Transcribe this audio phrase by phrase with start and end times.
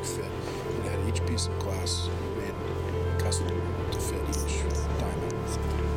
[0.00, 0.84] perfect fit.
[0.84, 2.08] It had each piece of glass
[2.38, 2.54] made
[3.18, 3.48] custom
[3.90, 4.62] to fit each
[4.98, 5.89] diamond.